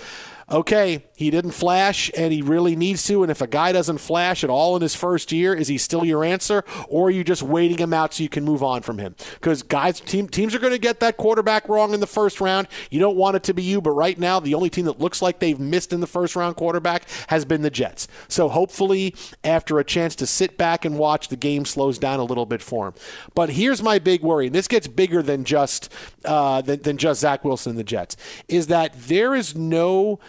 [0.51, 3.23] okay, he didn't flash and he really needs to.
[3.23, 6.03] And if a guy doesn't flash at all in his first year, is he still
[6.03, 6.63] your answer?
[6.89, 9.15] Or are you just waiting him out so you can move on from him?
[9.35, 12.67] Because guys, team, teams are going to get that quarterback wrong in the first round.
[12.89, 15.21] You don't want it to be you, but right now, the only team that looks
[15.21, 18.07] like they've missed in the first round quarterback has been the Jets.
[18.27, 22.25] So hopefully, after a chance to sit back and watch, the game slows down a
[22.25, 22.93] little bit for him.
[23.33, 25.91] But here's my big worry, and this gets bigger than just
[26.25, 30.19] uh, than, than just Zach Wilson and the Jets, is that there is no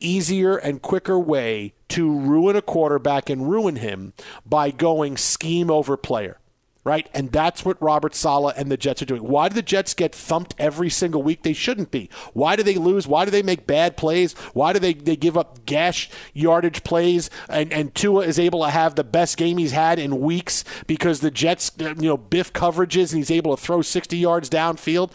[0.00, 4.12] easier and quicker way to ruin a quarterback and ruin him
[4.44, 6.38] by going scheme over player.
[6.84, 7.10] Right?
[7.12, 9.24] And that's what Robert Saleh and the Jets are doing.
[9.24, 11.42] Why do the Jets get thumped every single week?
[11.42, 12.08] They shouldn't be.
[12.32, 13.08] Why do they lose?
[13.08, 14.34] Why do they make bad plays?
[14.52, 17.28] Why do they, they give up gash yardage plays?
[17.48, 21.18] And, and Tua is able to have the best game he's had in weeks because
[21.18, 25.10] the Jets, you know, biff coverages and he's able to throw 60 yards downfield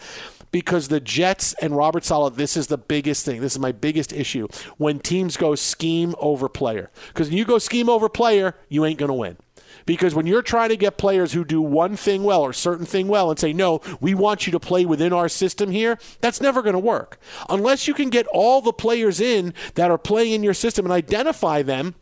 [0.52, 3.40] because the Jets and Robert Saleh, this is the biggest thing.
[3.40, 4.46] This is my biggest issue.
[4.76, 6.90] When teams go scheme over player.
[7.08, 9.38] Because when you go scheme over player, you ain't going to win.
[9.86, 13.08] Because when you're trying to get players who do one thing well or certain thing
[13.08, 16.62] well and say, no, we want you to play within our system here, that's never
[16.62, 17.18] going to work.
[17.48, 20.92] Unless you can get all the players in that are playing in your system and
[20.92, 21.94] identify them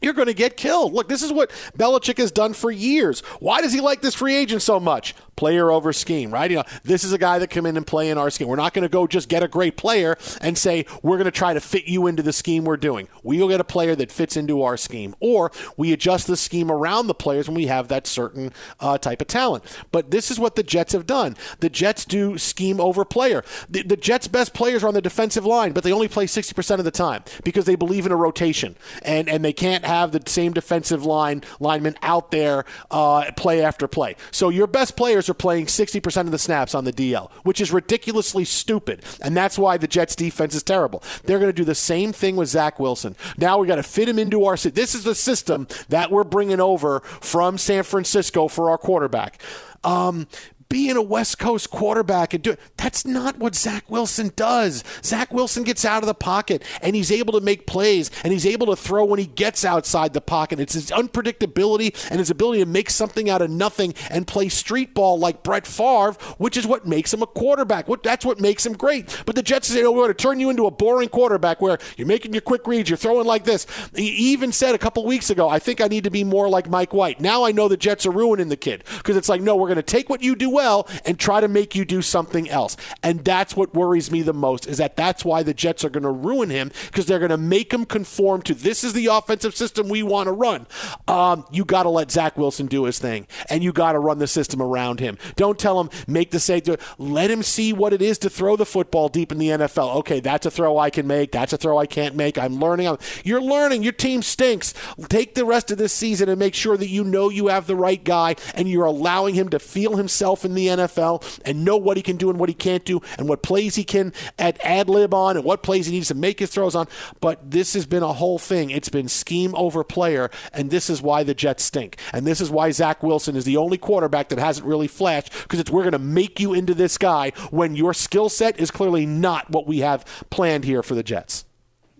[0.00, 0.92] you're going to get killed.
[0.92, 3.20] Look, this is what Belichick has done for years.
[3.40, 5.14] Why does he like this free agent so much?
[5.36, 6.50] Player over scheme, right?
[6.50, 8.48] You know, this is a guy that come in and play in our scheme.
[8.48, 11.30] We're not going to go just get a great player and say we're going to
[11.30, 13.08] try to fit you into the scheme we're doing.
[13.22, 17.06] We'll get a player that fits into our scheme, or we adjust the scheme around
[17.06, 19.64] the players when we have that certain uh, type of talent.
[19.92, 21.36] But this is what the Jets have done.
[21.60, 23.42] The Jets do scheme over player.
[23.68, 26.78] The, the Jets' best players are on the defensive line, but they only play 60%
[26.78, 30.22] of the time because they believe in a rotation and and they can't have the
[30.26, 34.16] same defensive line lineman out there uh, play after play.
[34.30, 37.72] So your best players are playing 60% of the snaps on the DL, which is
[37.72, 39.04] ridiculously stupid.
[39.20, 41.02] And that's why the Jets defense is terrible.
[41.24, 43.16] They're going to do the same thing with Zach Wilson.
[43.36, 46.60] Now we got to fit him into our This is the system that we're bringing
[46.60, 49.42] over from San Francisco for our quarterback.
[49.82, 50.28] Um,
[50.70, 54.82] being a West Coast quarterback and do that's not what Zach Wilson does.
[55.02, 58.46] Zach Wilson gets out of the pocket and he's able to make plays and he's
[58.46, 60.60] able to throw when he gets outside the pocket.
[60.60, 64.94] It's his unpredictability and his ability to make something out of nothing and play street
[64.94, 67.88] ball like Brett Favre, which is what makes him a quarterback.
[67.88, 69.22] What that's what makes him great.
[69.26, 71.78] But the Jets say, "Oh, we're going to turn you into a boring quarterback where
[71.96, 73.66] you're making your quick reads, you're throwing like this."
[73.96, 76.70] He even said a couple weeks ago, "I think I need to be more like
[76.70, 79.56] Mike White." Now I know the Jets are ruining the kid because it's like, "No,
[79.56, 82.02] we're going to take what you do well." Well and try to make you do
[82.02, 82.76] something else.
[83.02, 86.02] And that's what worries me the most is that that's why the Jets are going
[86.02, 89.56] to ruin him because they're going to make him conform to this is the offensive
[89.56, 90.66] system we want to run.
[91.08, 94.18] Um, you got to let Zach Wilson do his thing and you got to run
[94.18, 95.16] the system around him.
[95.36, 96.60] Don't tell him make the same.
[96.98, 99.96] Let him see what it is to throw the football deep in the NFL.
[99.96, 101.32] Okay, that's a throw I can make.
[101.32, 102.36] That's a throw I can't make.
[102.36, 102.98] I'm learning.
[103.24, 103.82] You're learning.
[103.82, 104.74] Your team stinks.
[105.08, 107.76] Take the rest of this season and make sure that you know you have the
[107.76, 111.96] right guy and you're allowing him to feel himself in the NFL and know what
[111.96, 114.88] he can do and what he can't do and what plays he can at ad
[114.88, 116.86] lib on and what plays he needs to make his throws on.
[117.20, 118.70] But this has been a whole thing.
[118.70, 121.98] It's been scheme over player, and this is why the Jets stink.
[122.12, 125.60] And this is why Zach Wilson is the only quarterback that hasn't really flashed because
[125.60, 129.06] it's we're going to make you into this guy when your skill set is clearly
[129.06, 131.44] not what we have planned here for the Jets.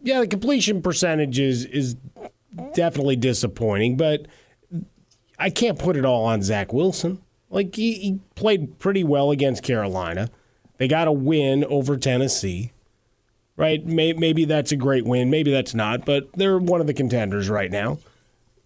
[0.03, 1.97] Yeah, the completion percentage is is
[2.75, 4.27] definitely disappointing, but
[5.39, 7.23] I can't put it all on Zach Wilson.
[7.51, 10.31] Like he, he played pretty well against Carolina.
[10.79, 12.73] They got a win over Tennessee.
[13.57, 13.85] Right?
[13.85, 15.29] Maybe that's a great win.
[15.29, 17.99] Maybe that's not, but they're one of the contenders right now.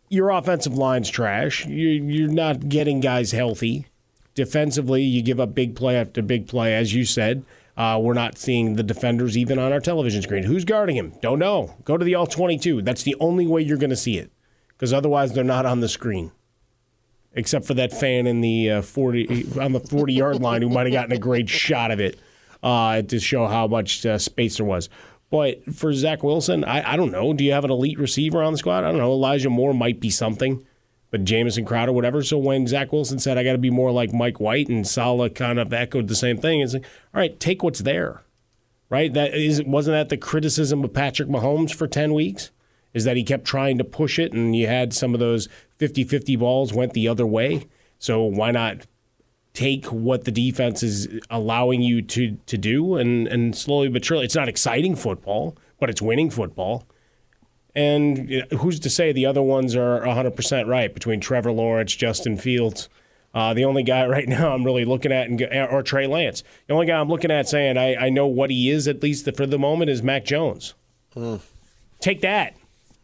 [0.09, 1.67] Your offensive line's trash.
[1.67, 3.87] You're not getting guys healthy.
[4.37, 7.45] Defensively, you give up big play after big play, as you said.
[7.77, 10.45] Uh, we're not seeing the defenders even on our television screen.
[10.45, 11.15] Who's guarding him?
[11.21, 11.75] Don't know.
[11.85, 12.83] Go to the all 22.
[12.83, 14.31] That's the only way you're going to see it
[14.69, 16.31] because otherwise they're not on the screen
[17.35, 20.87] except for that fan in the uh, 40 on the 40 yard line who might
[20.87, 22.19] have gotten a great shot of it
[22.63, 24.89] uh, to show how much uh, space there was.
[25.31, 27.33] But for Zach Wilson, I, I don't know.
[27.33, 28.85] Do you have an elite receiver on the squad?
[28.85, 29.13] I don't know.
[29.13, 30.65] Elijah Moore might be something,
[31.11, 32.23] but Jamison Crowder, whatever.
[32.23, 35.35] So when Zach Wilson said, I got to be more like Mike White, and Saleh
[35.35, 38.23] kind of echoed the same thing, it's like, all right, take what's there.
[38.91, 39.13] Right?
[39.13, 42.51] That is wasn't that the criticism of Patrick Mahomes for 10 weeks?
[42.93, 45.49] Is that he kept trying to push it and you had some of those
[45.79, 47.67] 50 50 balls went the other way.
[47.99, 48.87] So why not
[49.55, 54.25] take what the defense is allowing you to, to do and, and slowly but surely,
[54.25, 56.85] it's not exciting football, but it's winning football.
[57.75, 62.89] And who's to say the other ones are 100% right between Trevor Lawrence, Justin Fields?
[63.35, 66.75] Uh, the only guy right now I'm really looking at, and, or Trey Lance, the
[66.75, 69.47] only guy I'm looking at saying I, I know what he is, at least for
[69.47, 70.75] the moment, is Mac Jones.
[71.17, 71.41] Mm.
[72.01, 72.55] Take that.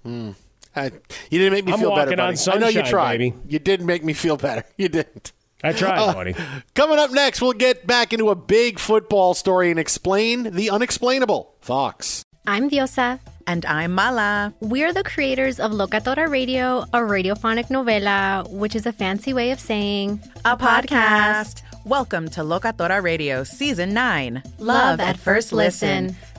[0.05, 0.35] Mm.
[0.75, 0.85] I,
[1.31, 2.37] you didn't make me I'm feel better, buddy.
[2.37, 3.19] Sunshine, I know you tried.
[3.19, 3.35] Baby.
[3.49, 4.65] You did make me feel better.
[4.77, 5.33] You didn't.
[5.63, 6.35] I tried, uh, buddy.
[6.75, 11.55] Coming up next, we'll get back into a big football story and explain the unexplainable.
[11.61, 12.23] Fox.
[12.47, 13.21] I'm Diosa.
[13.47, 14.55] And I'm Mala.
[14.61, 19.59] We're the creators of Locatora Radio, a radiophonic novela, which is a fancy way of
[19.61, 21.63] saying a, podcast.
[21.85, 26.07] Welcome to Locatora Radio Season 9 Love, Love at First listen.
[26.07, 26.30] listen.